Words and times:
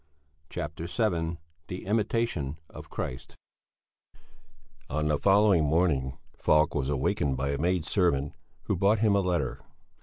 CHAPTER 0.49 0.87
VII 0.87 1.37
THE 1.67 1.85
IMITATION 1.85 2.57
OF 2.71 2.89
CHRIST 2.89 3.35
On 4.89 5.07
the 5.07 5.19
following 5.19 5.63
morning 5.63 6.17
Falk 6.35 6.73
was 6.73 6.89
awakened 6.89 7.37
by 7.37 7.49
a 7.51 7.59
maid 7.59 7.85
servant 7.85 8.33
who 8.63 8.75
brought 8.75 8.97
him 8.97 9.15
a 9.15 9.19
letter. 9.21 9.61